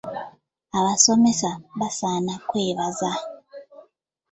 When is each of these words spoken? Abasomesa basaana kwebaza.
Abasomesa 0.77 1.51
basaana 1.79 2.33
kwebaza. 2.47 3.11